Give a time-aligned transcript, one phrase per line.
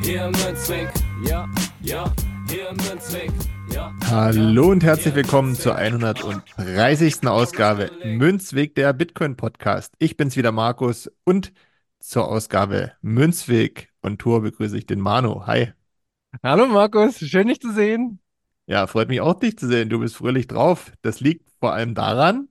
[0.00, 0.88] Hier im Münzweg,
[1.24, 1.48] ja,
[1.82, 2.12] ja,
[2.48, 3.30] hier im Münzweg.
[3.72, 7.26] Ja, Hallo und herzlich willkommen zur 130.
[7.26, 9.94] Ausgabe Münzweg der Bitcoin Podcast.
[9.98, 11.52] Ich bin's wieder Markus und
[12.00, 15.46] zur Ausgabe Münzweg und Tour begrüße ich den Manu.
[15.46, 15.72] Hi.
[16.42, 18.20] Hallo Markus, schön dich zu sehen.
[18.66, 19.88] Ja, freut mich auch dich zu sehen.
[19.88, 20.92] Du bist fröhlich drauf.
[21.02, 22.48] Das liegt vor allem daran,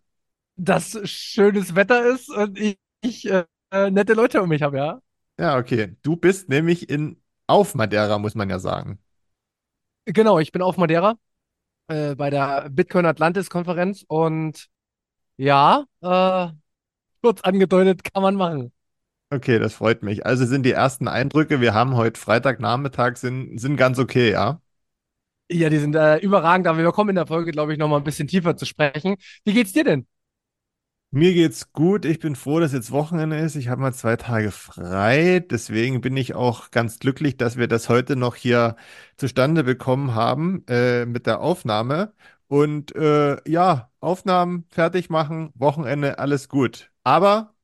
[0.56, 5.02] Dass schönes Wetter ist und ich, ich äh, äh, nette Leute um mich habe, ja.
[5.40, 7.18] ja, okay, du bist nämlich in
[7.48, 9.00] auf Madeira, muss man ja sagen.
[10.06, 11.16] Genau, ich bin auf Madeira
[11.88, 14.68] äh, bei der Bitcoin Atlantis Konferenz und
[15.38, 16.48] ja, äh,
[17.22, 18.74] kurz angedeutet kann man machen.
[19.30, 20.26] Okay, das freut mich.
[20.26, 24.62] Also sind die ersten Eindrücke, wir haben heute Freitagnachmittag, sind, sind ganz okay, ja?
[25.50, 28.04] Ja, die sind äh, überragend, aber wir kommen in der Folge, glaube ich, nochmal ein
[28.04, 29.16] bisschen tiefer zu sprechen.
[29.46, 30.08] Wie geht's dir denn?
[31.12, 32.06] Mir geht's gut.
[32.06, 33.56] Ich bin froh, dass jetzt Wochenende ist.
[33.56, 35.40] Ich habe mal zwei Tage frei.
[35.40, 38.76] Deswegen bin ich auch ganz glücklich, dass wir das heute noch hier
[39.16, 42.14] zustande bekommen haben äh, mit der Aufnahme.
[42.48, 46.92] Und äh, ja, Aufnahmen fertig machen, Wochenende, alles gut.
[47.04, 47.56] Aber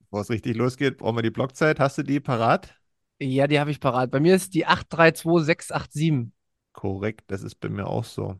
[0.00, 1.80] bevor es richtig losgeht, brauchen wir die Blockzeit.
[1.80, 2.74] Hast du die parat?
[3.20, 4.10] Ja, die habe ich parat.
[4.10, 6.32] Bei mir ist die 832687.
[6.72, 8.38] Korrekt, das ist bei mir auch so.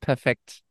[0.00, 0.62] Perfekt.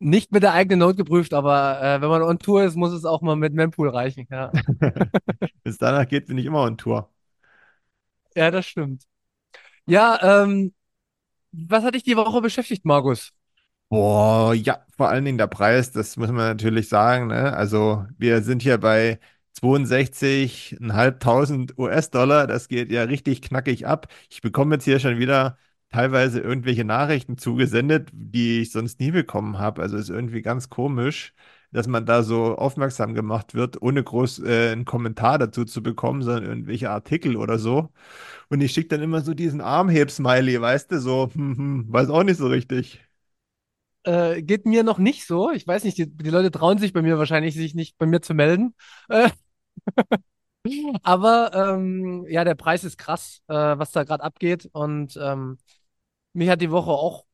[0.00, 3.04] Nicht mit der eigenen Note geprüft, aber äh, wenn man on Tour ist, muss es
[3.04, 4.26] auch mal mit Mempool reichen.
[4.30, 4.56] Ja,
[5.64, 7.12] Bis danach geht, bin ich immer on Tour.
[8.34, 9.04] ja das stimmt.
[9.86, 10.74] Ja, ähm,
[11.52, 13.32] was hat dich die Woche beschäftigt, Markus?
[13.90, 17.54] Boah, ja, vor allen Dingen der Preis, das muss man natürlich sagen, ne?
[17.56, 19.18] Also wir sind hier bei
[19.52, 24.08] 62.500 US-Dollar, das geht ja richtig knackig ab.
[24.28, 25.56] Ich bekomme jetzt hier schon wieder
[25.90, 29.82] teilweise irgendwelche Nachrichten zugesendet, die ich sonst nie bekommen habe.
[29.82, 31.34] Also ist irgendwie ganz komisch,
[31.72, 36.22] dass man da so aufmerksam gemacht wird, ohne groß äh, einen Kommentar dazu zu bekommen,
[36.22, 37.90] sondern irgendwelche Artikel oder so.
[38.50, 42.24] Und ich schicke dann immer so diesen Armheb-Smiley, weißt du, so, hm, hm, weiß auch
[42.24, 43.00] nicht so richtig.
[44.04, 45.50] Äh, geht mir noch nicht so.
[45.50, 48.22] Ich weiß nicht, die, die Leute trauen sich bei mir wahrscheinlich, sich nicht bei mir
[48.22, 48.74] zu melden.
[49.08, 49.30] Äh,
[51.02, 54.68] aber ähm, ja, der Preis ist krass, äh, was da gerade abgeht.
[54.72, 55.58] Und ähm,
[56.32, 57.24] mich hat die Woche auch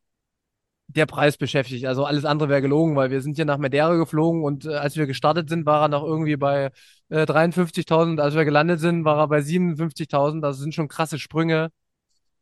[0.88, 1.86] der Preis beschäftigt.
[1.86, 4.96] Also alles andere wäre gelogen, weil wir sind hier nach Madeira geflogen und äh, als
[4.96, 6.70] wir gestartet sind, war er noch irgendwie bei
[7.08, 8.20] äh, 53.000.
[8.20, 10.40] Als wir gelandet sind, war er bei 57.000.
[10.42, 11.70] Das sind schon krasse Sprünge.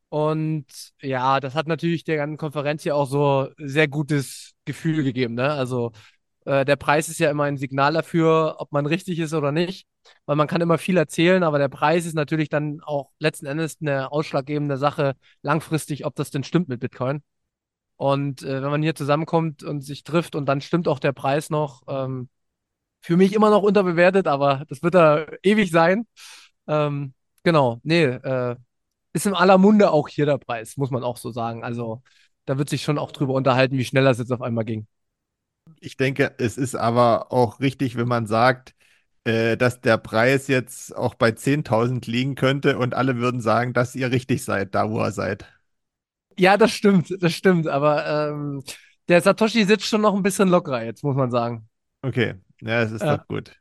[0.08, 0.66] Und
[1.00, 5.50] ja, das hat natürlich der ganzen Konferenz hier auch so sehr gutes Gefühl gegeben, ne?
[5.52, 5.92] Also
[6.44, 9.86] äh, der Preis ist ja immer ein Signal dafür, ob man richtig ist oder nicht,
[10.26, 13.78] weil man kann immer viel erzählen, aber der Preis ist natürlich dann auch letzten Endes
[13.80, 17.22] eine ausschlaggebende Sache langfristig, ob das denn stimmt mit Bitcoin.
[17.96, 21.50] Und äh, wenn man hier zusammenkommt und sich trifft und dann stimmt auch der Preis
[21.50, 22.28] noch, ähm,
[23.02, 26.06] für mich immer noch unterbewertet, aber das wird da ewig sein.
[26.68, 27.14] Ähm,
[27.44, 28.56] genau, nee, äh,
[29.12, 31.64] ist in aller Munde auch hier der Preis, muss man auch so sagen.
[31.64, 32.02] Also
[32.46, 34.86] da wird sich schon auch drüber unterhalten, wie schnell das jetzt auf einmal ging.
[35.80, 38.74] Ich denke, es ist aber auch richtig, wenn man sagt,
[39.24, 43.94] äh, dass der Preis jetzt auch bei 10.000 liegen könnte und alle würden sagen, dass
[43.94, 45.46] ihr richtig seid, da wo ihr seid.
[46.38, 48.62] Ja, das stimmt, das stimmt, aber ähm,
[49.08, 51.68] der Satoshi sitzt schon noch ein bisschen lockerer jetzt, muss man sagen.
[52.04, 53.56] Okay, ja, es ist Ja, doch gut.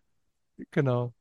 [0.72, 1.14] genau.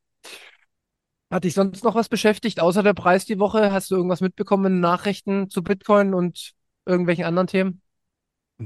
[1.30, 3.72] Hat dich sonst noch was beschäftigt, außer der Preis die Woche?
[3.72, 6.52] Hast du irgendwas mitbekommen in Nachrichten zu Bitcoin und
[6.86, 7.82] irgendwelchen anderen Themen?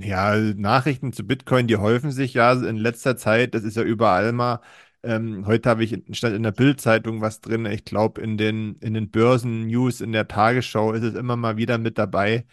[0.01, 3.55] Ja, Nachrichten zu Bitcoin, die häufen sich ja in letzter Zeit.
[3.55, 4.61] Das ist ja überall mal.
[5.05, 7.65] Ähm, heute habe ich stand in der Bild-Zeitung was drin.
[7.67, 11.79] Ich glaube, in den, in den Börsen-News, in der Tagesschau ist es immer mal wieder
[11.79, 12.45] mit dabei.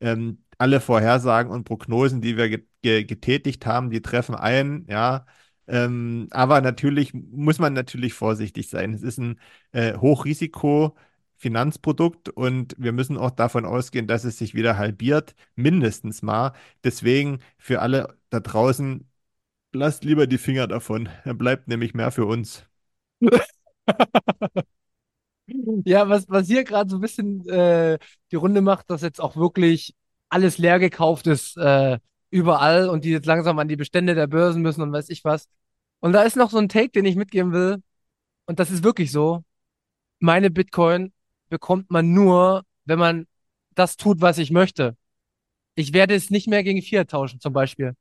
[0.00, 5.24] Ähm, alle Vorhersagen und Prognosen, die wir ge ge getätigt haben, die treffen ein, ja.
[5.66, 8.92] Ähm, aber natürlich muss man natürlich vorsichtig sein.
[8.92, 9.38] Es ist ein
[9.72, 9.94] äh,
[11.40, 16.52] Hochrisiko-Finanzprodukt und wir müssen auch davon ausgehen, dass es sich wieder halbiert, mindestens mal.
[16.84, 19.08] Deswegen für alle da draußen,
[19.72, 21.08] lasst lieber die Finger davon.
[21.24, 22.64] Er bleibt nämlich mehr für uns.
[25.84, 27.98] Ja, was, was hier gerade so ein bisschen äh,
[28.30, 29.94] die Runde macht, dass jetzt auch wirklich
[30.28, 31.98] alles leer gekauft ist, äh,
[32.30, 35.48] überall und die jetzt langsam an die Bestände der Börsen müssen und weiß ich was.
[35.98, 37.82] Und da ist noch so ein Take, den ich mitgeben will.
[38.46, 39.42] Und das ist wirklich so.
[40.20, 41.12] Meine Bitcoin
[41.50, 43.26] bekommt man nur, wenn man
[43.74, 44.96] das tut, was ich möchte.
[45.74, 47.94] Ich werde es nicht mehr gegen Fiat tauschen, zum Beispiel.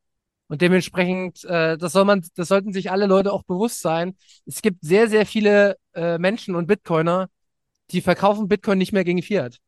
[0.48, 4.16] Und dementsprechend, äh, das soll man, das sollten sich alle Leute auch bewusst sein.
[4.46, 7.30] Es gibt sehr, sehr viele äh, Menschen und Bitcoiner,
[7.92, 9.60] die verkaufen Bitcoin nicht mehr gegen Fiat,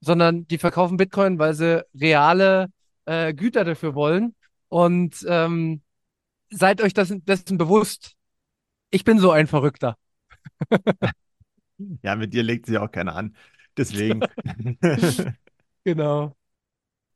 [0.00, 2.68] sondern die verkaufen Bitcoin, weil sie reale
[3.06, 4.34] äh, Güter dafür wollen.
[4.68, 5.82] Und ähm,
[6.50, 8.14] seid euch das, dessen bewusst.
[8.90, 9.96] Ich bin so ein Verrückter.
[12.02, 13.36] Ja, mit dir legt sich auch keiner an.
[13.76, 14.20] Deswegen.
[15.86, 16.34] Genau.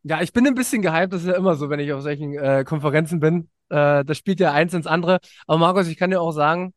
[0.02, 2.34] Ja, ich bin ein bisschen gehypt, das ist ja immer so, wenn ich auf solchen
[2.34, 3.50] äh, Konferenzen bin.
[3.70, 5.20] Äh, das spielt ja eins ins andere.
[5.46, 6.74] Aber Markus, ich kann dir auch sagen,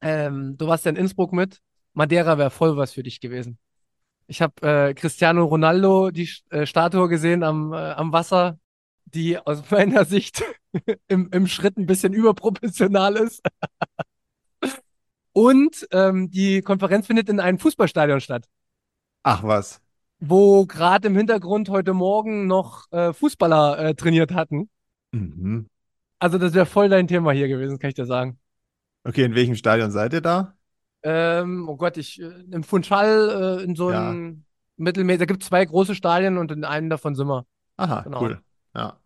[0.00, 1.60] ähm, du warst ja in Innsbruck mit.
[1.94, 3.58] Madeira wäre voll was für dich gewesen.
[4.26, 8.58] Ich habe äh, Cristiano Ronaldo die äh, Statue gesehen am, äh, am Wasser,
[9.06, 10.42] die aus meiner Sicht
[11.08, 13.42] im, im Schritt ein bisschen überproportional ist.
[15.36, 18.46] Und ähm, die Konferenz findet in einem Fußballstadion statt,
[19.22, 19.82] Ach was.
[20.18, 24.70] wo gerade im Hintergrund heute Morgen noch äh, Fußballer äh, trainiert hatten.
[25.12, 25.68] Mhm.
[26.20, 28.38] Also das wäre voll dein Thema hier gewesen, kann ich dir sagen.
[29.04, 30.54] Okay, in welchem Stadion seid ihr da?
[31.02, 34.08] Ähm, oh Gott, ich äh, im Funchal äh, in so Ja.
[34.08, 34.44] einem
[34.78, 37.44] Mittelmeer, da gibt es zwei große Stadien und in einem davon sind wir.
[37.76, 38.22] Aha, Genau.
[38.22, 38.40] cool.
[38.74, 38.98] Ja.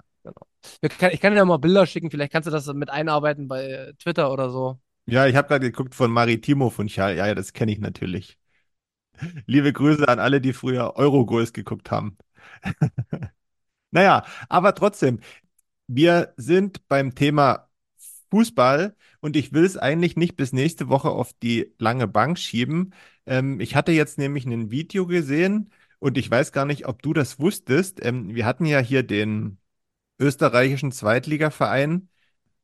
[0.96, 3.64] Kann, ich kann dir ja mal Bilder schicken, vielleicht kannst du das mit einarbeiten bei
[3.64, 4.78] äh, Twitter oder so.
[5.10, 7.16] Ja, ich habe gerade geguckt von Maritimo von Schal.
[7.16, 8.38] Ja, ja, das kenne ich natürlich.
[9.46, 12.16] Liebe Grüße an alle, die früher Eurogoals geguckt haben.
[13.92, 15.20] Naja, aber trotzdem,
[15.88, 17.68] wir sind beim Thema
[18.30, 22.94] Fußball und ich will es eigentlich nicht bis nächste Woche auf die lange Bank schieben.
[23.26, 27.12] Ähm, ich hatte jetzt nämlich ein Video gesehen und ich weiß gar nicht, ob du
[27.14, 28.04] das wusstest.
[28.04, 29.58] Ähm, wir hatten ja hier den
[30.20, 32.08] österreichischen Zweitligaverein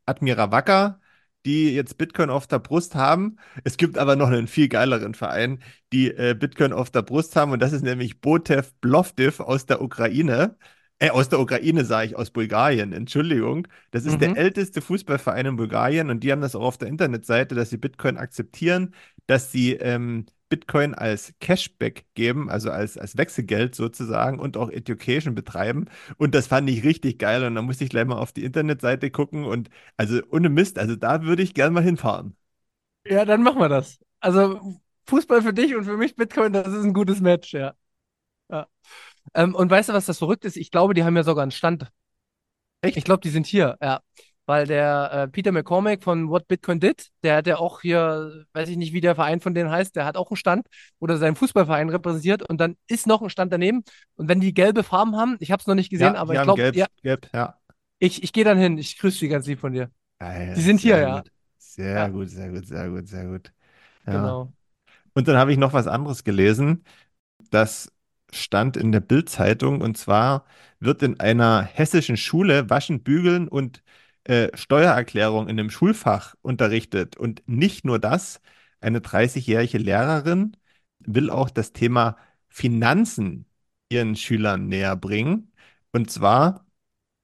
[0.07, 1.01] Admira Wacker,
[1.47, 3.37] die jetzt Bitcoin auf der Brust haben.
[3.65, 5.61] Es gibt aber noch einen viel geileren Verein,
[5.93, 9.81] die äh, Bitcoin auf der Brust haben und das ist nämlich Botev Plovdiv aus der
[9.83, 10.57] Ukraine.
[10.99, 13.69] Äh, aus der Ukraine sage ich, aus Bulgarien, Entschuldigung.
[13.91, 14.37] Das ist der Mhm.
[14.37, 18.17] älteste Fußballverein in Bulgarien und die haben das auch auf der Internetseite, dass sie Bitcoin
[18.17, 18.95] akzeptieren,
[19.27, 25.35] dass sie ähm, Bitcoin als Cashback geben, also als, als Wechselgeld sozusagen und auch Education
[25.35, 25.87] betreiben.
[26.19, 29.11] Und das fand ich richtig geil und da musste ich gleich mal auf die Internetseite
[29.11, 32.37] gucken und also ohne Mist, also da würde ich gern mal hinfahren.
[33.07, 33.99] Ja, dann machen wir das.
[34.21, 37.75] Also Fußball für dich und für mich Bitcoin, das ist ein gutes Match, ja.
[38.51, 38.67] ja.
[39.35, 40.57] Ähm, und weißt du, was das verrückt ist?
[40.57, 41.91] Ich glaube, die haben ja sogar einen Stand.
[42.81, 42.97] Echt?
[42.97, 44.01] Ich glaube, die sind hier, ja.
[44.47, 48.69] Weil der äh, Peter McCormack von What Bitcoin Did, der hat ja auch hier, weiß
[48.69, 50.69] ich nicht, wie der Verein von denen heißt, der hat auch einen Stand,
[51.01, 53.83] wo er seinen Fußballverein repräsentiert und dann ist noch ein Stand daneben.
[54.15, 56.43] Und wenn die gelbe Farben haben, ich habe es noch nicht gesehen, Ja, aber ich
[56.43, 57.59] glaube, gelb, ja, gelb, ja.
[57.99, 58.79] ich, ich gehe dann hin.
[58.79, 59.91] Ich grüße die ganz lieb von dir.
[60.19, 61.21] Geil, Die sind hier, sehr ja.
[61.21, 61.31] gut.
[61.59, 62.09] Sehr Ja.
[62.09, 63.53] gut, sehr gut, sehr gut, sehr gut.
[64.07, 64.13] Ja.
[64.13, 64.53] Genau.
[65.15, 66.85] Und dann habe ich noch was anderes gelesen.
[67.51, 67.93] Das
[68.33, 70.47] stand in der Bild-Zeitung und zwar
[70.81, 73.83] wird in einer hessischen Schule Waschen, Bügeln und
[74.27, 77.17] äh, Steuererklärung in einem Schulfach unterrichtet.
[77.17, 78.41] Und nicht nur das,
[78.81, 80.57] eine 30-jährige Lehrerin
[81.01, 82.17] will auch das Thema
[82.49, 83.47] Finanzen
[83.89, 85.53] ihren Schülern näher bringen.
[85.93, 86.67] Und zwar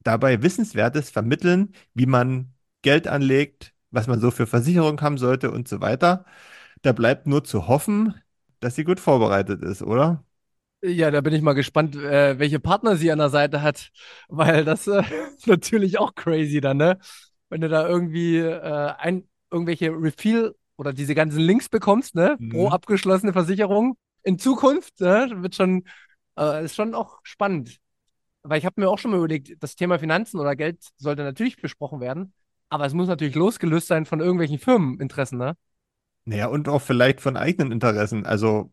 [0.02, 5.69] dabei Wissenswertes vermitteln, wie man Geld anlegt, was man so für Versicherung haben sollte und
[5.69, 6.24] so weiter.
[6.82, 8.15] Da bleibt nur zu hoffen,
[8.60, 10.24] dass sie gut vorbereitet ist, oder?
[10.84, 13.91] Ja, da bin ich mal gespannt, äh, welche Partner sie an der Seite hat,
[14.29, 15.03] weil das äh,
[15.36, 16.98] ist natürlich auch crazy dann, ne?
[17.51, 22.41] Wenn du da irgendwie äh, ein, irgendwelche Refill oder diese ganzen Links bekommst, ne?
[22.48, 22.70] Pro Mhm.
[22.70, 25.31] abgeschlossene Versicherung in Zukunft, ne?
[25.36, 25.84] Wird schon,
[26.36, 27.79] äh, ist schon auch spannend.
[28.43, 31.56] Weil ich habe mir auch schon mal überlegt, das Thema Finanzen oder Geld sollte natürlich
[31.58, 32.34] besprochen werden,
[32.70, 35.56] aber es muss natürlich losgelöst sein von irgendwelchen Firmeninteressen, ne?
[36.24, 38.27] Naja, und auch vielleicht von eigenen Interessen.
[38.27, 38.70] Also,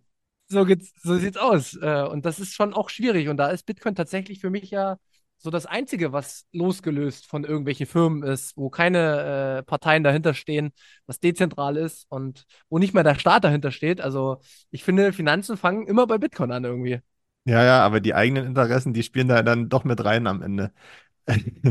[0.52, 1.76] So geht's, so sieht's aus.
[1.76, 3.30] Äh, und das ist schon auch schwierig.
[3.30, 4.98] Und da ist Bitcoin tatsächlich für mich ja
[5.38, 10.72] so das Einzige, was losgelöst von irgendwelchen Firmen ist, wo keine äh, Parteien dahinter stehen,
[11.06, 14.02] was dezentral ist und wo nicht mehr der Staat dahinter steht.
[14.02, 14.42] Also
[14.72, 17.00] ich finde, Finanzen fangen immer bei Bitcoin an irgendwie.
[17.46, 20.72] ja, ja, aber die eigenen Interessen, die spielen da dann doch mit rein am Ende.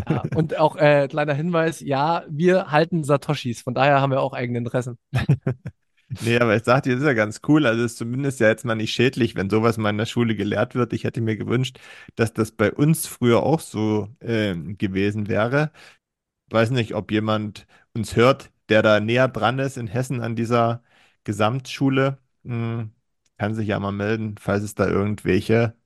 [0.08, 4.32] Ja, und auch äh, kleiner Hinweis, ja, wir halten Satoshis, von daher haben wir auch
[4.32, 4.98] eigene Interessen.
[6.20, 7.66] Nee, aber ich sag dir, das ist ja ganz cool.
[7.66, 10.34] Also es ist zumindest ja jetzt mal nicht schädlich, wenn sowas mal in der Schule
[10.34, 10.92] gelehrt wird.
[10.92, 11.78] Ich hätte mir gewünscht,
[12.16, 15.70] dass das bei uns früher auch so ähm, gewesen wäre.
[16.50, 20.82] Weiß nicht, ob jemand uns hört, der da näher dran ist in Hessen an dieser
[21.24, 22.18] Gesamtschule.
[22.44, 22.92] Hm,
[23.38, 25.76] kann sich ja mal melden, falls es da irgendwelche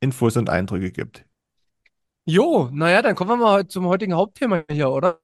[0.00, 1.26] Infos und Eindrücke gibt.
[2.26, 5.20] Jo, naja, dann kommen wir mal zum heutigen Hauptthema hier, oder?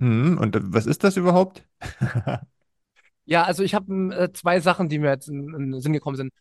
[0.00, 1.64] Hm, und was ist das überhaupt?
[3.26, 6.16] Ja, also ich habe äh, zwei Sachen, die mir jetzt in, in den Sinn gekommen
[6.16, 6.32] sind.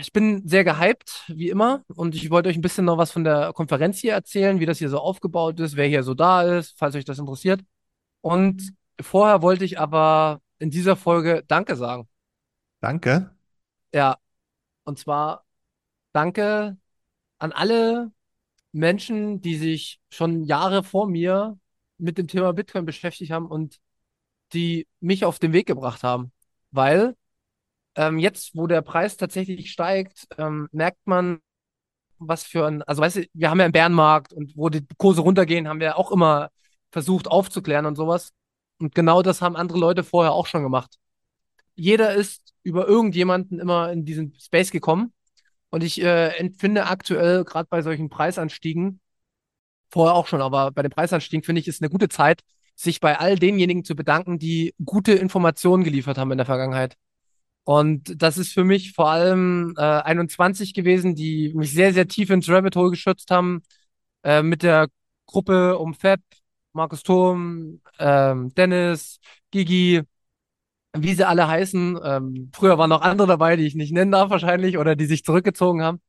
[0.00, 3.24] Ich bin sehr gehypt, wie immer, und ich wollte euch ein bisschen noch was von
[3.24, 6.78] der Konferenz hier erzählen, wie das hier so aufgebaut ist, wer hier so da ist,
[6.78, 7.62] falls euch das interessiert.
[8.20, 12.08] Und vorher wollte ich aber in dieser Folge Danke sagen.
[12.80, 13.34] Danke.
[13.94, 14.18] Ja,
[14.84, 15.44] und zwar
[16.12, 16.76] Danke
[17.38, 18.12] an alle
[18.72, 21.58] Menschen, die sich schon Jahre vor mir
[21.98, 23.80] mit dem Thema Bitcoin beschäftigt haben und
[24.52, 26.32] die mich auf den Weg gebracht haben.
[26.70, 27.16] Weil
[27.96, 31.40] ähm, jetzt, wo der Preis tatsächlich steigt, ähm, merkt man,
[32.18, 35.22] was für ein, also weißt du, wir haben ja einen Bärenmarkt und wo die Kurse
[35.22, 36.50] runtergehen, haben wir auch immer
[36.90, 38.32] versucht aufzuklären und sowas.
[38.78, 40.96] Und genau das haben andere Leute vorher auch schon gemacht.
[41.74, 45.12] Jeder ist über irgendjemanden immer in diesen Space gekommen.
[45.70, 49.00] Und ich äh, empfinde aktuell, gerade bei solchen Preisanstiegen,
[49.90, 52.42] vorher auch schon, aber bei den Preisanstiegen finde ich, ist eine gute Zeit,
[52.82, 56.96] sich bei all denjenigen zu bedanken, die gute Informationen geliefert haben in der Vergangenheit.
[57.64, 62.30] Und das ist für mich vor allem äh, 21 gewesen, die mich sehr, sehr tief
[62.30, 63.62] ins Rabbit Hole geschützt haben,
[64.24, 64.88] äh, mit der
[65.26, 66.20] Gruppe um Fab,
[66.72, 69.20] Markus Thurm, ähm, Dennis,
[69.50, 70.02] Gigi,
[70.96, 71.98] wie sie alle heißen.
[72.02, 75.24] Ähm, früher waren noch andere dabei, die ich nicht nennen darf wahrscheinlich oder die sich
[75.24, 76.00] zurückgezogen haben.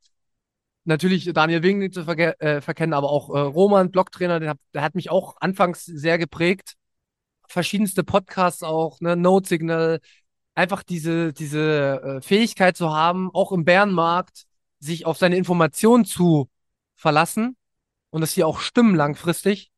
[0.84, 4.82] Natürlich Daniel Wing nicht zu verke äh, verkennen, aber auch äh, Roman, Blocktrainer, der, der
[4.82, 6.74] hat mich auch anfangs sehr geprägt.
[7.48, 10.00] Verschiedenste Podcasts auch, ne, Note Signal,
[10.56, 14.46] einfach diese, diese äh, Fähigkeit zu haben, auch im Bärenmarkt
[14.80, 16.50] sich auf seine Informationen zu
[16.96, 17.56] verlassen
[18.10, 19.72] und das hier auch stimmen langfristig.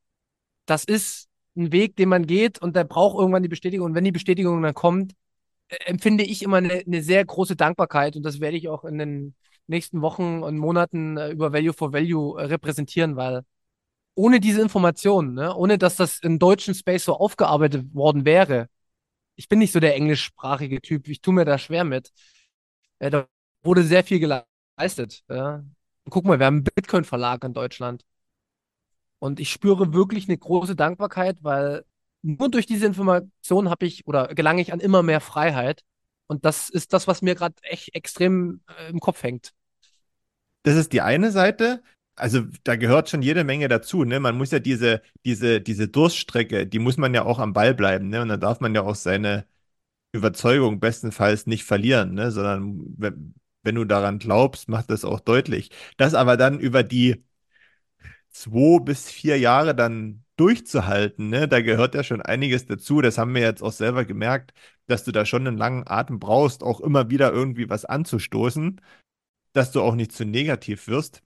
[0.66, 3.88] Das ist ein Weg, den man geht und der braucht irgendwann die Bestätigung.
[3.88, 5.14] Und wenn die Bestätigung dann kommt,
[5.70, 8.98] äh, empfinde ich immer eine, eine sehr große Dankbarkeit und das werde ich auch in
[8.98, 9.36] den
[9.68, 13.44] nächsten Wochen und Monaten äh, über Value for Value äh, repräsentieren, weil
[14.16, 18.70] ohne diese Informationen, ne, ohne dass das im deutschen Space so aufgearbeitet worden wäre,
[19.36, 22.12] ich bin nicht so der englischsprachige Typ, ich tue mir da schwer mit.
[23.00, 23.28] Äh, da
[23.64, 25.24] wurde sehr viel geleistet.
[25.30, 25.64] Ja.
[26.10, 28.06] Guck mal, wir haben einen Bitcoin-Verlag in Deutschland.
[29.20, 31.86] Und ich spüre wirklich eine große Dankbarkeit, weil
[32.22, 35.84] nur durch diese Information habe ich oder gelange ich an immer mehr Freiheit.
[36.34, 39.54] Und das ist das, was mir gerade echt extrem äh, im Kopf hängt.
[40.64, 41.84] Das ist die eine Seite.
[42.16, 44.20] Also da gehört schon jede Menge dazu, ne?
[44.20, 48.10] Man muss ja diese, diese, diese Durststrecke, die muss man ja auch am Ball bleiben,
[48.10, 48.22] ne?
[48.24, 49.46] Und da darf man ja auch seine
[50.12, 52.32] Überzeugung bestenfalls nicht verlieren, ne?
[52.32, 55.70] Sondern wenn, wenn du daran glaubst, macht das auch deutlich.
[55.98, 57.24] Das aber dann über die
[58.32, 61.48] zwei bis vier Jahre dann durchzuhalten, ne?
[61.48, 63.02] Da gehört ja schon einiges dazu.
[63.02, 64.54] Das haben wir jetzt auch selber gemerkt,
[64.88, 68.82] dass du da schon einen langen Atem brauchst, auch immer wieder irgendwie was anzustoßen,
[69.54, 71.24] dass du auch nicht zu negativ wirst.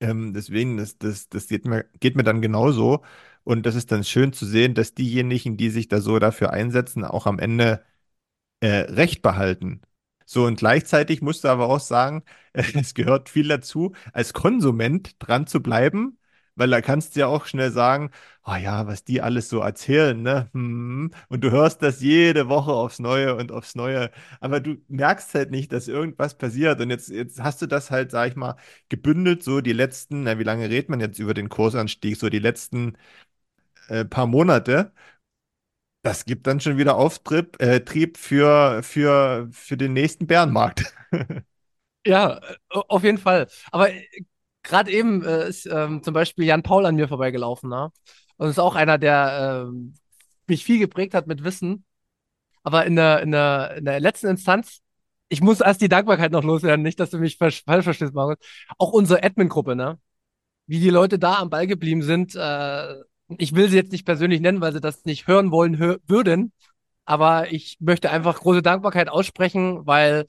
[0.00, 3.04] Ähm, deswegen, das, das, das geht mir, geht mir dann genauso.
[3.44, 7.04] Und das ist dann schön zu sehen, dass diejenigen, die sich da so dafür einsetzen,
[7.04, 7.84] auch am Ende
[8.60, 9.82] äh, Recht behalten.
[10.26, 15.46] So, und gleichzeitig musst du aber auch sagen, es gehört viel dazu, als Konsument dran
[15.46, 16.18] zu bleiben
[16.56, 18.10] weil da kannst du ja auch schnell sagen,
[18.44, 20.48] oh ja, was die alles so erzählen, ne?
[20.52, 21.10] Hm.
[21.28, 25.50] Und du hörst das jede Woche aufs Neue und aufs Neue, aber du merkst halt
[25.50, 26.80] nicht, dass irgendwas passiert.
[26.80, 28.56] Und jetzt, jetzt hast du das halt, sag ich mal,
[28.88, 32.38] gebündelt, so die letzten, na, wie lange redet man jetzt über den Kursanstieg, so die
[32.38, 32.96] letzten
[33.88, 34.92] äh, paar Monate.
[36.02, 40.94] Das gibt dann schon wieder Auftrieb äh, Trieb für, für, für den nächsten Bärenmarkt.
[42.06, 43.48] Ja, äh, auf jeden Fall.
[43.70, 44.02] Aber äh,
[44.62, 47.90] gerade eben äh, ist ähm, zum Beispiel Jan Paul an mir vorbeigelaufen, ne?
[48.36, 49.94] Und ist auch einer, der ähm,
[50.46, 51.84] mich viel geprägt hat mit Wissen.
[52.62, 54.80] Aber in der, in der, in der letzten Instanz,
[55.28, 58.36] ich muss erst die Dankbarkeit noch loswerden, nicht, dass du mich falsch verstehst, Markus.
[58.78, 59.98] Auch unsere Admin-Gruppe, ne?
[60.66, 62.34] Wie die Leute da am Ball geblieben sind.
[62.34, 62.94] Äh,
[63.38, 66.52] ich will sie jetzt nicht persönlich nennen, weil sie das nicht hören wollen hör würden.
[67.04, 70.26] Aber ich möchte einfach große Dankbarkeit aussprechen, weil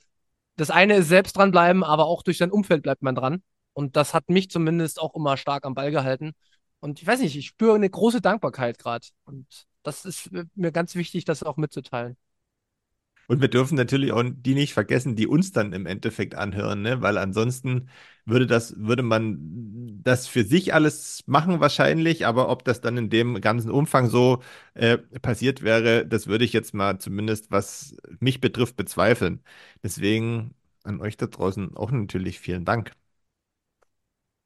[0.55, 3.43] das eine ist selbst dranbleiben, aber auch durch sein Umfeld bleibt man dran.
[3.73, 6.33] Und das hat mich zumindest auch immer stark am Ball gehalten.
[6.79, 9.07] Und ich weiß nicht, ich spüre eine große Dankbarkeit gerade.
[9.25, 12.17] Und das ist mir ganz wichtig, das auch mitzuteilen.
[13.27, 17.01] Und wir dürfen natürlich auch die nicht vergessen, die uns dann im Endeffekt anhören, ne?
[17.01, 17.87] Weil ansonsten
[18.25, 19.37] würde das, würde man
[20.03, 24.41] das für sich alles machen wahrscheinlich, aber ob das dann in dem ganzen Umfang so
[24.73, 29.41] äh, passiert wäre, das würde ich jetzt mal zumindest, was mich betrifft, bezweifeln.
[29.81, 32.91] Deswegen an euch da draußen auch natürlich vielen Dank.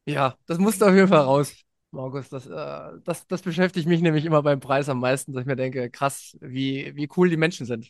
[0.06, 1.54] Ja, das musste auf jeden Fall raus,
[1.92, 2.30] Markus.
[2.30, 5.56] Das, äh, das, das beschäftigt mich nämlich immer beim Preis am meisten, dass ich mir
[5.56, 7.90] denke, krass, wie, wie cool die Menschen sind,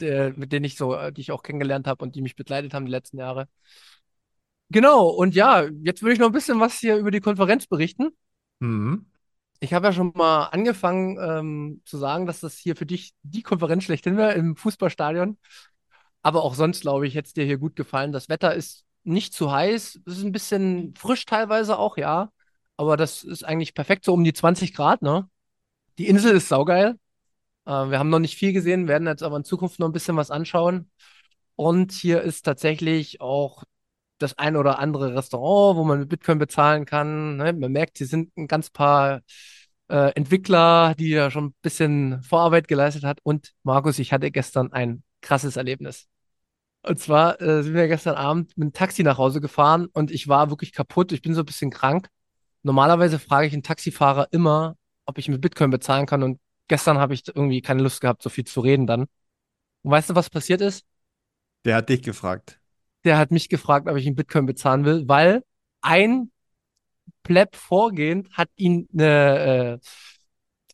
[0.00, 2.72] die, mit denen ich so, äh, die ich auch kennengelernt habe und die mich begleitet
[2.72, 3.46] haben die letzten Jahre.
[4.70, 8.10] Genau, und ja, jetzt würde ich noch ein bisschen was hier über die Konferenz berichten.
[8.60, 9.06] Mhm.
[9.58, 13.42] Ich habe ja schon mal angefangen ähm, zu sagen, dass das hier für dich die
[13.42, 15.36] Konferenz schlechthin wäre im Fußballstadion.
[16.22, 18.12] Aber auch sonst, glaube ich, hätte es dir hier gut gefallen.
[18.12, 20.00] Das Wetter ist nicht zu heiß.
[20.06, 22.30] Es ist ein bisschen frisch teilweise auch, ja.
[22.76, 25.28] Aber das ist eigentlich perfekt, so um die 20 Grad, ne?
[25.98, 26.96] Die Insel ist saugeil.
[27.66, 30.16] Äh, wir haben noch nicht viel gesehen, werden jetzt aber in Zukunft noch ein bisschen
[30.16, 30.90] was anschauen.
[31.56, 33.64] Und hier ist tatsächlich auch
[34.18, 37.36] das ein oder andere Restaurant, wo man mit Bitcoin bezahlen kann.
[37.36, 37.52] Ne?
[37.52, 39.22] Man merkt, hier sind ein ganz paar
[39.88, 43.18] äh, Entwickler, die ja schon ein bisschen Vorarbeit geleistet hat.
[43.22, 46.08] Und Markus, ich hatte gestern ein krasses Erlebnis.
[46.82, 50.28] Und zwar äh, sind wir gestern Abend mit dem Taxi nach Hause gefahren und ich
[50.28, 51.12] war wirklich kaputt.
[51.12, 52.08] Ich bin so ein bisschen krank.
[52.62, 56.22] Normalerweise frage ich einen Taxifahrer immer, ob ich mit Bitcoin bezahlen kann.
[56.22, 59.06] Und gestern habe ich irgendwie keine Lust gehabt, so viel zu reden dann.
[59.82, 60.84] Und weißt du, was passiert ist?
[61.64, 62.60] Der hat dich gefragt.
[63.04, 65.42] Der hat mich gefragt, ob ich in Bitcoin bezahlen will, weil
[65.82, 66.30] ein
[67.22, 69.80] Pleb vorgehend hat ihn eine,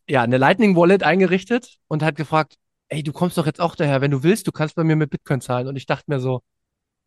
[0.07, 2.55] äh, ja, eine Lightning Wallet eingerichtet und hat gefragt,
[2.89, 5.09] ey, du kommst doch jetzt auch daher, wenn du willst, du kannst bei mir mit
[5.09, 5.67] Bitcoin zahlen.
[5.67, 6.41] Und ich dachte mir so,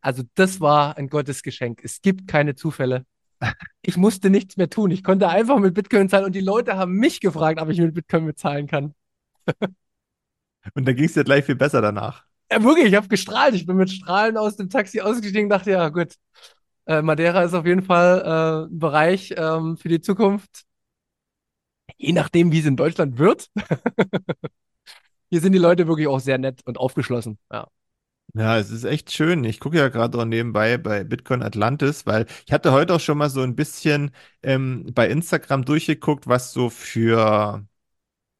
[0.01, 1.81] also das war ein Gottesgeschenk.
[1.83, 3.05] Es gibt keine Zufälle.
[3.81, 4.91] Ich musste nichts mehr tun.
[4.91, 7.93] Ich konnte einfach mit Bitcoin zahlen und die Leute haben mich gefragt, ob ich mit
[7.93, 8.93] Bitcoin bezahlen kann.
[10.75, 12.25] Und dann ging es dir gleich viel besser danach.
[12.51, 13.55] Ja, wirklich, ich habe gestrahlt.
[13.55, 16.13] Ich bin mit Strahlen aus dem Taxi ausgestiegen und dachte, ja, gut.
[16.85, 20.65] Äh, Madeira ist auf jeden Fall äh, ein Bereich ähm, für die Zukunft.
[21.97, 23.49] Je nachdem, wie es in Deutschland wird.
[25.31, 27.39] Hier sind die Leute wirklich auch sehr nett und aufgeschlossen.
[27.51, 27.67] Ja.
[28.33, 29.43] Ja, es ist echt schön.
[29.43, 33.17] Ich gucke ja gerade auch nebenbei bei Bitcoin Atlantis, weil ich hatte heute auch schon
[33.17, 34.11] mal so ein bisschen
[34.41, 37.65] ähm, bei Instagram durchgeguckt, was so für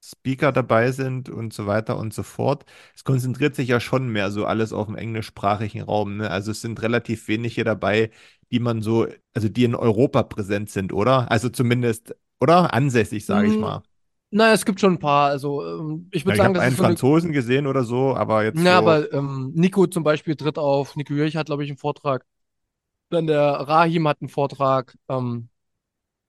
[0.03, 2.65] Speaker dabei sind und so weiter und so fort.
[2.95, 6.17] Es konzentriert sich ja schon mehr so alles auf dem englischsprachigen Raum.
[6.17, 6.29] Ne?
[6.31, 8.11] Also es sind relativ wenige dabei,
[8.51, 11.31] die man so, also die in Europa präsent sind, oder?
[11.31, 12.73] Also zumindest, oder?
[12.73, 13.83] Ansässig, sage ich Mm, mal.
[14.31, 15.29] Naja, es gibt schon ein paar.
[15.29, 16.97] Also, ähm, ich Ja, würde ich sagen, habe das einen so eine.
[16.97, 20.95] Franzosen gesehen oder so, aber jetzt Na, so, aber ähm, Nico zum Beispiel tritt auf.
[20.95, 22.25] Nico Jürch hat, glaube ich, einen Vortrag.
[23.09, 24.97] Dann der Rahim hat einen Vortrag.
[25.09, 25.49] Ähm,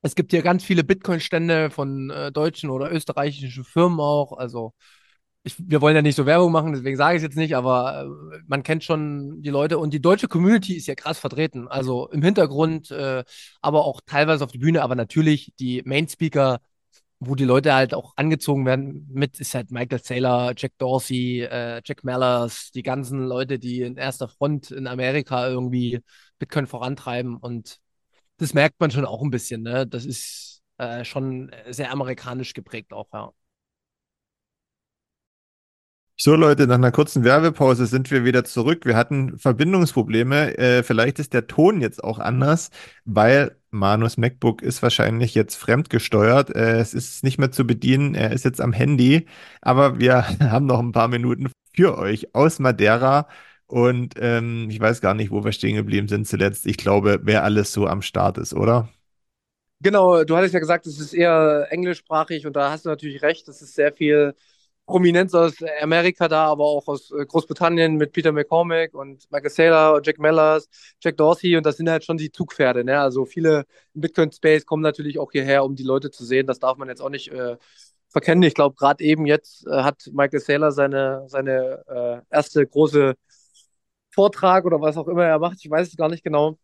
[0.02, 4.32] es gibt hier ganz viele Bitcoin-Stände von äh, deutschen oder österreichischen Firmen auch.
[4.34, 4.74] Also,
[5.44, 8.04] ich, wir wollen ja nicht so Werbung machen, deswegen sage ich es jetzt nicht, aber
[8.34, 11.68] äh, man kennt schon die Leute und die deutsche Community ist ja krass vertreten.
[11.68, 13.24] Also im Hintergrund, äh,
[13.62, 16.60] aber auch teilweise auf der Bühne, aber natürlich die Main-Speaker,
[17.26, 21.80] wo die Leute halt auch angezogen werden mit, ist halt Michael Saylor, Jack Dorsey, äh,
[21.84, 26.00] Jack Mallers, die ganzen Leute, die in erster Front in Amerika irgendwie
[26.38, 27.78] Bitcoin vorantreiben und
[28.38, 29.86] das merkt man schon auch ein bisschen, ne?
[29.86, 33.32] Das ist äh, schon sehr amerikanisch geprägt auch, ja.
[36.16, 38.84] So, Leute, nach einer kurzen Werbepause sind wir wieder zurück.
[38.86, 40.56] Wir hatten Verbindungsprobleme.
[40.56, 42.70] Äh, vielleicht ist der Ton jetzt auch anders,
[43.04, 46.50] weil Manus MacBook ist wahrscheinlich jetzt fremdgesteuert.
[46.54, 48.14] Äh, es ist nicht mehr zu bedienen.
[48.14, 49.26] Er ist jetzt am Handy.
[49.60, 53.28] Aber wir haben noch ein paar Minuten für euch aus Madeira.
[53.66, 56.66] Und ähm, ich weiß gar nicht, wo wir stehen geblieben sind zuletzt.
[56.66, 58.88] Ich glaube, wer alles so am Start ist, oder?
[59.80, 63.48] Genau, du hattest ja gesagt, es ist eher englischsprachig und da hast du natürlich recht,
[63.48, 64.34] es ist sehr viel
[64.86, 70.00] Prominenz aus Amerika da, aber auch aus äh, Großbritannien mit Peter McCormack und Michael Saylor,
[70.04, 70.68] Jack Mellers,
[71.00, 73.00] Jack Dorsey und das sind halt schon die Zugpferde, ne?
[73.00, 73.64] Also viele
[73.94, 76.46] im Bitcoin-Space kommen natürlich auch hierher, um die Leute zu sehen.
[76.46, 77.56] Das darf man jetzt auch nicht äh,
[78.08, 78.42] verkennen.
[78.42, 83.14] Ich glaube, gerade eben jetzt äh, hat Michael Saylor seine, seine äh, erste große
[84.10, 86.58] Vortrag oder was auch immer er macht, ich weiß es gar nicht genau.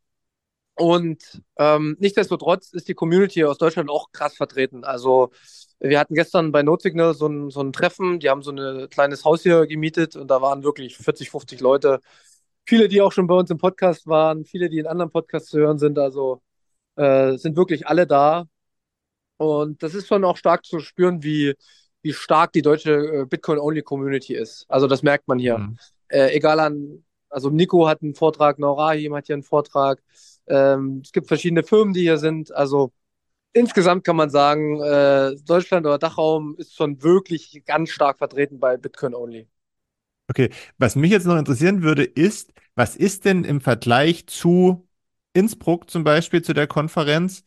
[0.78, 4.84] Und ähm, nichtsdestotrotz ist die Community aus Deutschland auch krass vertreten.
[4.84, 5.32] Also
[5.80, 9.24] wir hatten gestern bei Notsignal so ein, so ein Treffen, die haben so ein kleines
[9.24, 12.00] Haus hier gemietet und da waren wirklich 40, 50 Leute.
[12.64, 15.58] Viele, die auch schon bei uns im Podcast waren, viele, die in anderen Podcasts zu
[15.58, 15.98] hören sind.
[15.98, 16.42] Also
[16.94, 18.44] äh, sind wirklich alle da.
[19.36, 21.54] Und das ist schon auch stark zu spüren, wie,
[22.02, 24.64] wie stark die deutsche äh, Bitcoin-Only-Community ist.
[24.68, 25.58] Also das merkt man hier.
[25.58, 25.78] Mhm.
[26.08, 30.00] Äh, egal an, also Nico hat einen Vortrag, Norahim hat hier einen Vortrag.
[30.48, 32.54] Ähm, es gibt verschiedene Firmen, die hier sind.
[32.54, 32.92] Also
[33.52, 38.76] insgesamt kann man sagen, äh, Deutschland oder Dachraum ist schon wirklich ganz stark vertreten bei
[38.76, 39.48] Bitcoin Only.
[40.28, 44.86] Okay, was mich jetzt noch interessieren würde, ist, was ist denn im Vergleich zu
[45.32, 47.44] Innsbruck zum Beispiel, zu der Konferenz,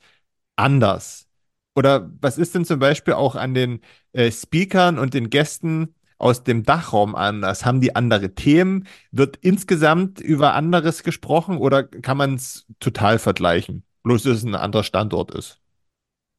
[0.56, 1.28] anders?
[1.76, 3.82] Oder was ist denn zum Beispiel auch an den
[4.14, 7.66] äh, Speakern und den Gästen aus dem Dachraum anders?
[7.66, 8.88] Haben die andere Themen?
[9.12, 13.84] Wird insgesamt über anderes gesprochen oder kann man es total vergleichen?
[14.04, 15.60] Bloß, dass es ein anderer Standort ist.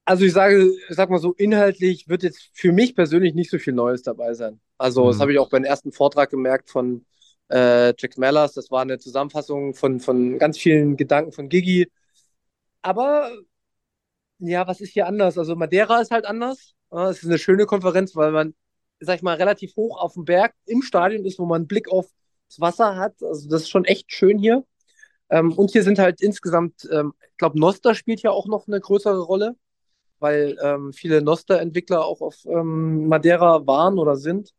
[0.05, 3.59] Also ich sage, ich sag mal so, inhaltlich wird jetzt für mich persönlich nicht so
[3.59, 4.61] viel Neues dabei sein.
[4.79, 5.21] Also das Hm.
[5.21, 7.07] habe ich auch beim ersten Vortrag gemerkt von
[7.49, 8.53] äh, Jack Mellers.
[8.55, 11.89] Das war eine Zusammenfassung von, von ganz vielen Gedanken von Gigi.
[12.83, 13.31] Aber
[14.39, 15.39] ja, was ist hier anders?
[15.39, 16.75] Also Madeira ist halt anders.
[16.91, 18.55] Es ist eine schöne Konferenz, weil man,
[19.05, 21.91] sag ich mal, relativ hoch auf dem Berg im Stadion ist, wo man einen Blick
[21.91, 22.07] auf
[22.59, 23.15] Wasser hat.
[23.23, 24.65] Also das ist schon echt schön hier.
[25.31, 28.81] Ähm, und hier sind halt insgesamt, ähm, ich glaube, Noster spielt ja auch noch eine
[28.81, 29.57] größere Rolle,
[30.19, 34.53] weil ähm, viele Noster-Entwickler auch auf ähm, Madeira waren oder sind.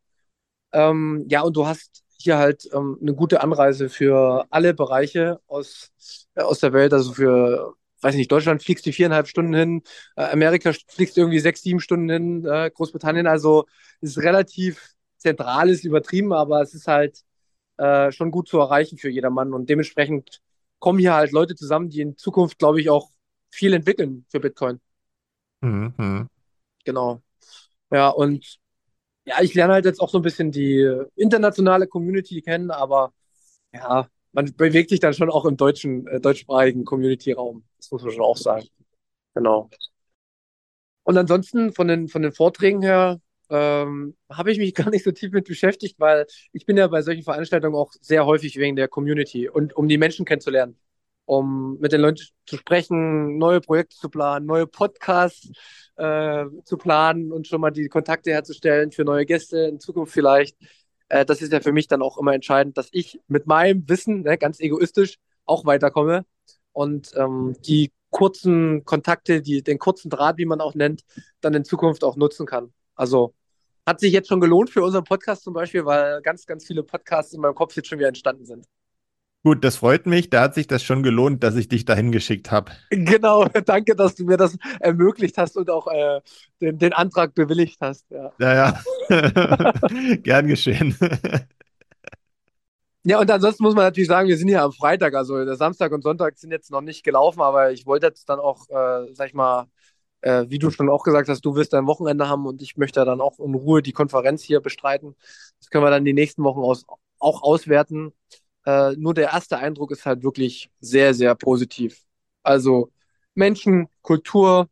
[0.74, 5.92] Ähm, ja, und du hast hier halt ähm, eine gute Anreise für alle Bereiche aus,
[6.36, 6.94] äh, aus der Welt.
[6.94, 9.84] Also für, weiß nicht, Deutschland fliegst du viereinhalb Stunden hin,
[10.16, 13.28] äh, Amerika fliegst irgendwie sechs, sieben Stunden hin, äh, Großbritannien.
[13.28, 13.66] Also
[14.02, 17.22] ist relativ zentral, ist übertrieben, aber es ist halt
[17.78, 19.54] äh, schon gut zu erreichen für jedermann.
[19.54, 20.42] Und dementsprechend
[20.80, 23.10] kommen hier halt Leute zusammen, die in Zukunft, glaube ich, auch
[23.50, 24.80] viel entwickeln für Bitcoin.
[25.62, 26.28] Mhm.
[26.84, 27.22] Genau.
[27.92, 28.60] Ja, und
[29.26, 30.86] ja, ich lerne halt jetzt auch so ein bisschen die
[31.16, 33.14] internationale Community kennen, aber
[33.74, 37.64] ja, man bewegt sich dann schon auch im deutschen, äh, deutschsprachigen Community-Raum.
[37.78, 38.68] Das muss man schon auch sagen.
[39.34, 39.70] Genau.
[41.04, 43.20] Und ansonsten von den, von den Vorträgen her
[43.50, 47.02] ähm, habe ich mich gar nicht so tief mit beschäftigt, weil ich bin ja bei
[47.02, 50.78] solchen Veranstaltungen auch sehr häufig wegen der Community und um die Menschen kennenzulernen,
[51.26, 55.52] um mit den Leuten zu sprechen, neue Projekte zu planen, neue Podcasts
[55.98, 60.58] äh, zu planen und schon mal die Kontakte herzustellen für neue Gäste in Zukunft vielleicht.
[61.14, 64.24] Äh, das ist ja für mich dann auch immer entscheidend, dass ich mit meinem Wissen,
[64.24, 66.26] ne, ganz egoistisch, auch weiterkomme
[66.72, 71.04] und ähm, die kurzen Kontakte, die, den kurzen Draht, wie man auch nennt,
[71.42, 72.74] dann in Zukunft auch nutzen kann.
[72.96, 73.36] Also
[73.86, 77.34] hat sich jetzt schon gelohnt für unseren Podcast zum Beispiel, weil ganz, ganz viele Podcasts
[77.34, 78.66] in meinem Kopf jetzt schon wieder entstanden sind.
[79.44, 80.30] Gut, das freut mich.
[80.30, 82.72] Da hat sich das schon gelohnt, dass ich dich dahin geschickt habe.
[82.90, 86.22] Genau, danke, dass du mir das ermöglicht hast und auch äh,
[86.62, 88.06] den, den, Antrag bewilligt hast.
[88.10, 88.80] Ja, ja.
[89.10, 89.74] ja.
[90.24, 90.96] Gern geschehen.
[93.06, 95.92] Ja, und ansonsten muss man natürlich sagen, wir sind hier am Freitag, also der Samstag
[95.92, 99.28] und Sonntag sind jetzt noch nicht gelaufen, aber ich wollte jetzt dann auch, äh, sag
[99.28, 99.68] ich mal,
[100.22, 103.04] äh, wie du schon auch gesagt hast, du wirst dein Wochenende haben und ich möchte
[103.04, 105.16] dann auch in Ruhe die Konferenz hier bestreiten.
[105.60, 106.86] Das können wir dann die nächsten Wochen aus,
[107.20, 108.14] auch auswerten.
[108.66, 112.02] Äh, nur der erste Eindruck ist halt wirklich sehr, sehr positiv.
[112.44, 112.92] Also
[113.36, 114.70] Menschen, Kultur.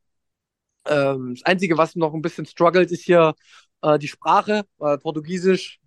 [0.86, 3.36] Ähm, das Einzige, was noch ein bisschen struggelt, ist hier
[3.82, 4.64] äh, die Sprache.
[4.78, 5.80] weil Portugiesisch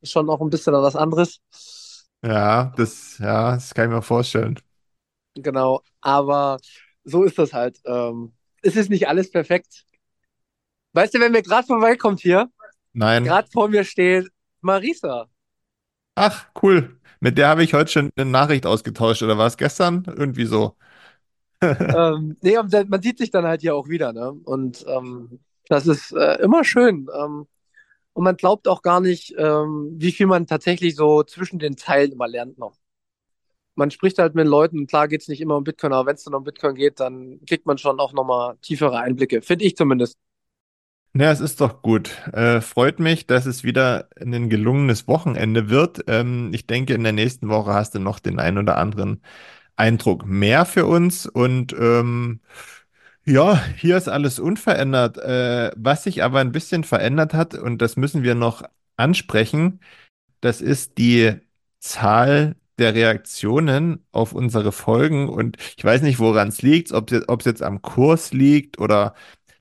[0.00, 1.40] ist schon noch ein bisschen was anderes.
[2.22, 4.58] Ja, das, ja, das kann ich mir vorstellen.
[5.34, 6.58] Genau, aber
[7.04, 7.80] so ist das halt.
[7.86, 9.84] Ähm, es ist nicht alles perfekt.
[10.92, 12.50] Weißt du, wenn mir gerade vorbeikommt hier,
[12.92, 13.24] Nein.
[13.24, 14.28] gerade vor mir steht
[14.60, 15.28] Marisa.
[16.14, 16.99] Ach, cool.
[17.20, 20.04] Mit der habe ich heute schon eine Nachricht ausgetauscht, oder war es gestern?
[20.06, 20.76] Irgendwie so.
[21.62, 22.56] ähm, nee,
[22.88, 24.32] man sieht sich dann halt hier auch wieder, ne?
[24.32, 27.08] Und ähm, das ist äh, immer schön.
[27.14, 27.46] Ähm,
[28.14, 32.12] und man glaubt auch gar nicht, ähm, wie viel man tatsächlich so zwischen den Zeilen
[32.12, 32.76] immer lernt noch.
[33.74, 36.24] Man spricht halt mit Leuten klar geht es nicht immer um Bitcoin, aber wenn es
[36.24, 40.16] dann um Bitcoin geht, dann kriegt man schon auch nochmal tiefere Einblicke, finde ich zumindest.
[41.12, 42.10] Ja, es ist doch gut.
[42.32, 46.04] Äh, freut mich, dass es wieder ein gelungenes Wochenende wird.
[46.06, 49.20] Ähm, ich denke, in der nächsten Woche hast du noch den ein oder anderen
[49.76, 51.26] Eindruck mehr für uns.
[51.26, 52.40] Und ähm,
[53.26, 55.18] ja, hier ist alles unverändert.
[55.18, 58.62] Äh, was sich aber ein bisschen verändert hat, und das müssen wir noch
[58.96, 59.80] ansprechen,
[60.40, 61.34] das ist die
[61.80, 65.28] Zahl der Reaktionen auf unsere Folgen.
[65.28, 69.14] Und ich weiß nicht, woran es liegt, ob es jetzt am Kurs liegt oder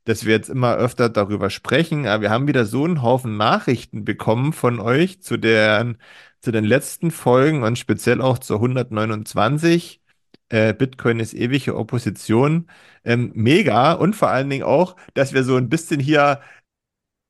[0.10, 2.08] dass wir jetzt immer öfter darüber sprechen.
[2.08, 5.95] Aber wir haben wieder so einen Haufen Nachrichten bekommen von euch zu, der,
[6.41, 10.02] zu den letzten Folgen und speziell auch zur 129.
[10.50, 12.67] Äh, Bitcoin ist ewige Opposition.
[13.04, 16.41] Ähm, mega und vor allen Dingen auch, dass wir so ein bisschen hier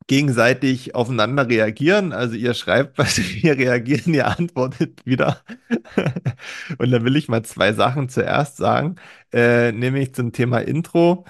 [0.07, 2.13] gegenseitig aufeinander reagieren.
[2.13, 5.41] Also ihr schreibt was, wir reagieren, ihr antwortet wieder.
[6.77, 8.95] und da will ich mal zwei Sachen zuerst sagen,
[9.33, 11.25] äh, nämlich zum Thema Intro.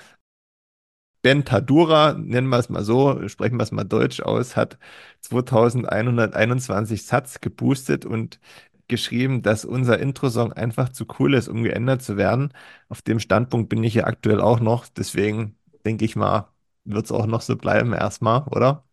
[1.21, 4.77] Ben Tadura, nennen wir es mal so, sprechen wir es mal deutsch aus, hat
[5.21, 8.39] 2121 Satz geboostet und
[8.87, 12.53] geschrieben, dass unser Intro-Song einfach zu cool ist, um geändert zu werden.
[12.89, 14.87] Auf dem Standpunkt bin ich ja aktuell auch noch.
[14.87, 16.49] Deswegen denke ich mal,
[16.85, 18.85] wird es auch noch so bleiben erstmal, oder?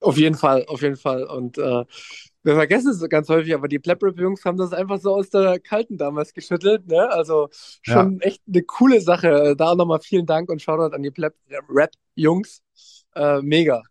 [0.00, 1.24] Auf jeden Fall, auf jeden Fall.
[1.24, 1.84] Und äh,
[2.48, 5.98] wir vergessen es ganz häufig, aber die Plap-Rap-Jungs haben das einfach so aus der Kalten
[5.98, 6.86] damals geschüttelt.
[6.86, 7.10] Ne?
[7.10, 7.50] Also
[7.82, 8.26] schon ja.
[8.26, 9.54] echt eine coole Sache.
[9.54, 12.62] Da nochmal vielen Dank und Shoutout an die Plap-Rap-Jungs.
[13.14, 13.82] Äh, mega.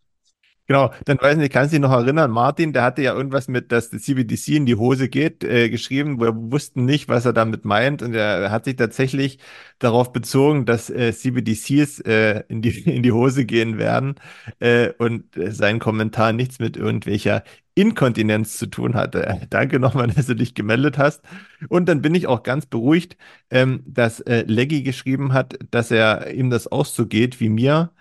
[0.70, 3.48] Genau, dann weiß ich nicht, kannst du dich noch erinnern, Martin, der hatte ja irgendwas
[3.48, 7.24] mit, dass die CBDC in die Hose geht, äh, geschrieben, wo wir wussten nicht, was
[7.26, 8.02] er damit meint.
[8.02, 9.40] Und er hat sich tatsächlich
[9.80, 14.16] darauf bezogen, dass äh, CBDCs äh, in, die, in die Hose gehen werden
[14.60, 17.44] äh, und äh, sein Kommentar nichts mit irgendwelcher
[17.76, 19.26] Inkontinenz zu tun hatte.
[19.26, 21.22] Äh, danke nochmal, dass du dich gemeldet hast.
[21.70, 23.16] Und dann bin ich auch ganz beruhigt,
[23.52, 27.92] ähm, dass äh, Leggy geschrieben hat, dass er ihm das auch so geht wie mir.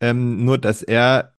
[0.00, 1.33] Ähm, nur, dass er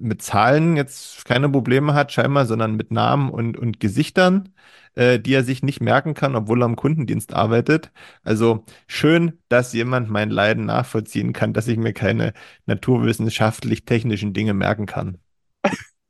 [0.00, 4.50] mit Zahlen jetzt keine Probleme hat, scheinbar, sondern mit Namen und, und Gesichtern,
[4.94, 7.90] äh, die er sich nicht merken kann, obwohl er am Kundendienst arbeitet.
[8.22, 12.32] Also schön, dass jemand mein Leiden nachvollziehen kann, dass ich mir keine
[12.66, 15.18] naturwissenschaftlich-technischen Dinge merken kann.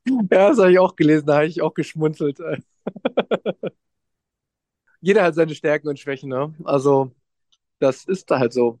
[0.31, 2.39] Ja, das habe ich auch gelesen, da habe ich auch geschmunzelt.
[5.01, 6.53] Jeder hat seine Stärken und Schwächen, ne?
[6.63, 7.11] Also,
[7.79, 8.79] das ist da halt so.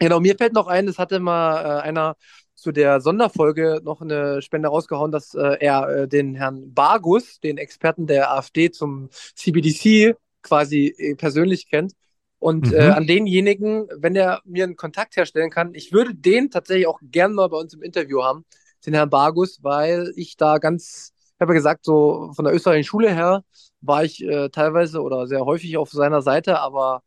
[0.00, 2.16] Genau, mir fällt noch ein, es hatte mal äh, einer
[2.62, 7.58] zu der Sonderfolge noch eine Spende rausgehauen, dass äh, er äh, den Herrn Bargus, den
[7.58, 11.94] Experten der AfD zum CBDC quasi äh, persönlich kennt.
[12.38, 12.74] Und mhm.
[12.74, 17.00] äh, an denjenigen, wenn er mir einen Kontakt herstellen kann, ich würde den tatsächlich auch
[17.02, 18.44] gern mal bei uns im Interview haben,
[18.86, 22.88] den Herrn Bargus, weil ich da ganz, ich habe ja gesagt, so von der österreichischen
[22.88, 23.44] Schule her
[23.80, 27.02] war ich äh, teilweise oder sehr häufig auf seiner Seite, aber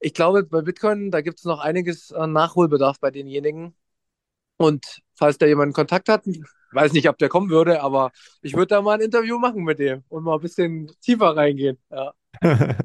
[0.00, 3.74] ich glaube, bei Bitcoin, da gibt es noch einiges an Nachholbedarf bei denjenigen.
[4.60, 6.24] Und falls da jemand Kontakt hat,
[6.72, 8.10] weiß nicht, ob der kommen würde, aber
[8.42, 11.78] ich würde da mal ein Interview machen mit dem und mal ein bisschen tiefer reingehen.
[11.90, 12.12] Ja,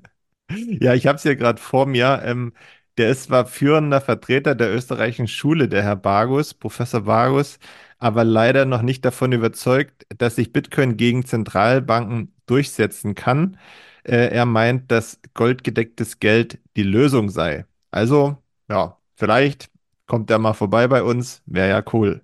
[0.49, 2.21] ja ich habe es hier gerade vor mir.
[2.23, 2.53] Ähm,
[2.97, 7.59] der ist zwar führender Vertreter der österreichischen Schule, der Herr Bargus, Professor Bargus,
[7.97, 13.57] aber leider noch nicht davon überzeugt, dass sich Bitcoin gegen Zentralbanken durchsetzen kann.
[14.03, 17.65] Äh, er meint, dass goldgedecktes Geld die Lösung sei.
[17.91, 18.37] Also,
[18.69, 19.69] ja, vielleicht
[20.05, 21.41] kommt er mal vorbei bei uns.
[21.45, 22.21] Wäre ja cool.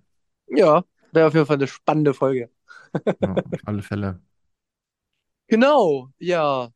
[0.47, 2.49] Ja, wäre auf jeden Fall eine spannende Folge.
[3.19, 4.19] ja, auf alle Fälle.
[5.47, 6.69] Genau, ja.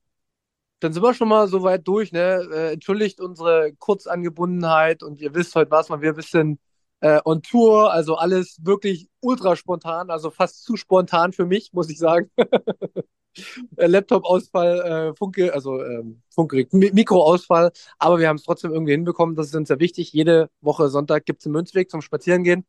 [0.79, 2.47] Dann sind wir schon mal so weit durch, ne?
[2.53, 6.59] Äh, entschuldigt unsere Kurzangebundenheit und ihr wisst, heute war es mal wieder ein bisschen
[6.99, 11.89] äh, on Tour, also alles wirklich ultra spontan, also fast zu spontan für mich, muss
[11.89, 12.29] ich sagen.
[13.77, 19.35] Äh, Laptop-Ausfall, äh, Funke, also ähm, Funke, Mikroausfall, aber wir haben es trotzdem irgendwie hinbekommen.
[19.35, 20.13] Das ist uns sehr wichtig.
[20.13, 22.65] Jede Woche Sonntag gibt es einen Münzweg zum Spazierengehen.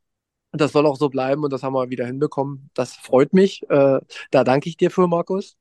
[0.51, 2.69] Und das soll auch so bleiben und das haben wir wieder hinbekommen.
[2.73, 3.63] Das freut mich.
[3.69, 3.99] Äh,
[4.31, 5.57] da danke ich dir für, Markus.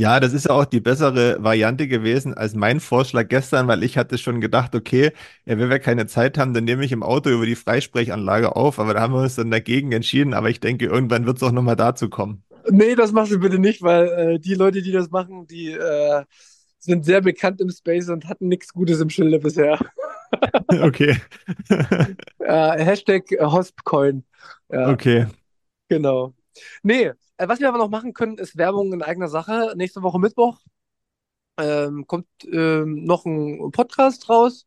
[0.00, 3.98] Ja, das ist ja auch die bessere Variante gewesen als mein Vorschlag gestern, weil ich
[3.98, 5.12] hatte schon gedacht, okay,
[5.44, 8.78] ja, wenn wir keine Zeit haben, dann nehme ich im Auto über die Freisprechanlage auf,
[8.78, 11.50] aber da haben wir uns dann dagegen entschieden, aber ich denke, irgendwann wird es auch
[11.50, 12.44] nochmal dazu kommen.
[12.70, 16.24] Nee, das machst du bitte nicht, weil äh, die Leute, die das machen, die äh,
[16.78, 19.78] sind sehr bekannt im Space und hatten nichts Gutes im Schilde bisher.
[20.82, 21.16] okay.
[22.40, 24.24] ja, Hashtag Hospcoin.
[24.70, 25.26] Ja, okay.
[25.88, 26.34] Genau.
[26.82, 29.72] Nee, äh, was wir aber noch machen können, ist Werbung in eigener Sache.
[29.76, 30.60] Nächste Woche Mittwoch
[31.58, 34.66] ähm, kommt ähm, noch ein Podcast raus.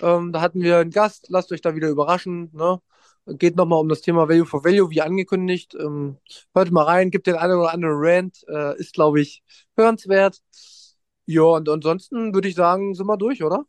[0.00, 1.26] Ähm, da hatten wir einen Gast.
[1.28, 2.50] Lasst euch da wieder überraschen.
[2.52, 2.80] Ne?
[3.26, 5.74] Geht nochmal um das Thema Value for Value, wie angekündigt.
[5.74, 6.18] Ähm,
[6.54, 8.44] hört mal rein, gibt den einen oder anderen Rant.
[8.48, 9.42] Äh, ist, glaube ich,
[9.76, 10.42] hörenswert.
[11.26, 13.64] Ja, und ansonsten würde ich sagen, sind wir durch, oder?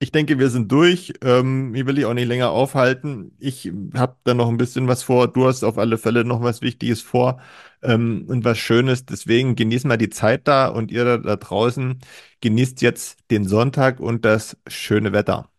[0.00, 1.12] Ich denke, wir sind durch.
[1.22, 3.36] Ähm, ich will dich auch nicht länger aufhalten.
[3.38, 5.28] Ich habe da noch ein bisschen was vor.
[5.28, 7.40] Du hast auf alle Fälle noch was Wichtiges vor
[7.82, 9.06] ähm, und was Schönes.
[9.06, 12.00] Deswegen genießt mal die Zeit da und ihr da, da draußen
[12.40, 15.51] genießt jetzt den Sonntag und das schöne Wetter.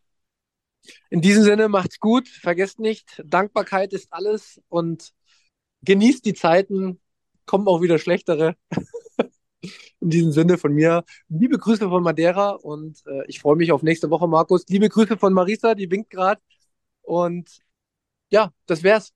[1.09, 2.27] In diesem Sinne, macht's gut.
[2.27, 5.13] Vergesst nicht, Dankbarkeit ist alles und
[5.83, 6.99] genießt die Zeiten.
[7.45, 8.55] Kommen auch wieder schlechtere.
[9.99, 13.83] In diesem Sinne von mir, liebe Grüße von Madeira und äh, ich freue mich auf
[13.83, 14.65] nächste Woche, Markus.
[14.67, 16.41] Liebe Grüße von Marisa, die winkt gerade.
[17.01, 17.61] Und
[18.29, 19.13] ja, das wär's.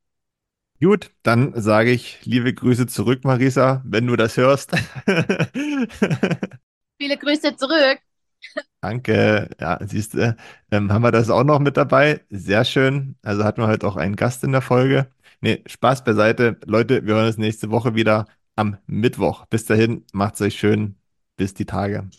[0.80, 4.72] Gut, dann sage ich liebe Grüße zurück, Marisa, wenn du das hörst.
[6.98, 8.00] Viele Grüße zurück.
[8.82, 9.50] Danke.
[9.60, 10.36] Ja, siehst du,
[10.72, 12.22] ähm, haben wir das auch noch mit dabei?
[12.30, 13.16] Sehr schön.
[13.24, 15.08] Also hatten wir heute auch einen Gast in der Folge.
[15.42, 16.58] Nee, Spaß beiseite.
[16.66, 19.46] Leute, wir hören uns nächste Woche wieder am Mittwoch.
[19.48, 20.96] Bis dahin, macht's euch schön.
[21.38, 22.10] Bis die Tage.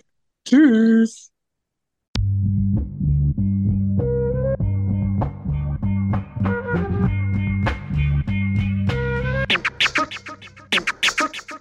[0.45, 1.31] Tschüss.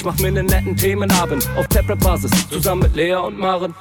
[0.00, 3.74] Ich mach mir einen netten Themenabend auf Taprap-Basis, zusammen mit Lea und Maren.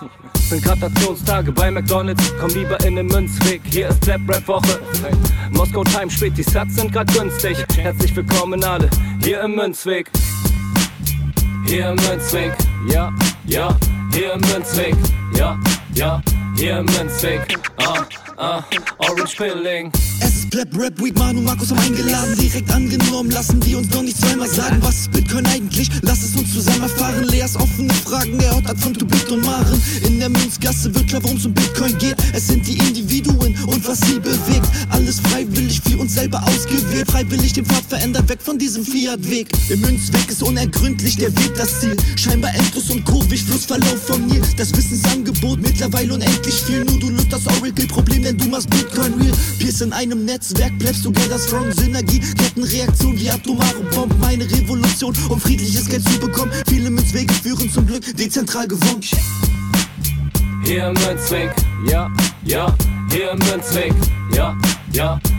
[0.50, 4.82] Sind Gratationstage bei McDonalds, komm lieber in den Münzweg, hier ist Trap Rap Woche.
[5.52, 7.56] Moskau Time spät, die Sats sind grad günstig.
[7.78, 8.90] Herzlich willkommen alle,
[9.24, 10.12] hier im Münzweg.
[11.66, 12.52] Hier im Münzweg,
[12.92, 13.14] ja,
[13.46, 13.74] ja,
[14.12, 14.96] hier im Münzweg,
[15.38, 15.58] ja,
[15.96, 16.22] ja,
[16.58, 17.58] hier im Münzweg.
[17.78, 18.04] Ah,
[18.36, 18.64] ah,
[18.98, 19.90] Orange Pilling.
[20.20, 24.02] Es ist Pleb, Rap, Weed, Manu, Markus haben eingeladen, direkt angenommen, lassen die uns doch
[24.02, 25.12] nicht zweimal sagen, was ist
[28.10, 29.80] Fragen, er hat von Tubit und Maren.
[30.04, 33.88] In der Münzgasse wird klar, worum es um Bitcoin geht, es sind die Individuen und
[33.88, 34.49] was sie bewegt.
[36.20, 39.48] Selber ausgewählt, freiwillig den Pfad verändert, weg von diesem Fiat-Weg.
[39.70, 44.42] Im Münzweg ist unergründlich der Weg das Ziel, scheinbar endlos und kurvig, Flussverlauf von mir.
[44.58, 49.32] Das Wissensangebot mittlerweile unendlich viel, nur du löst das Oracle-Problem, denn du machst Bitcoin real.
[49.60, 55.40] Pierce in einem Netzwerk, bleibst together strong, Synergie, Kettenreaktion wie atomare Bomben, meine Revolution, um
[55.40, 56.52] friedliches Geld zu bekommen.
[56.68, 59.02] Viele Münzwege führen zum Glück dezentral gewonnen.
[60.66, 61.52] Hier im Münzweg,
[61.90, 62.12] ja,
[62.44, 62.76] ja,
[63.10, 63.94] hier im Münzweg,
[64.36, 64.58] ja,
[64.92, 65.20] ja,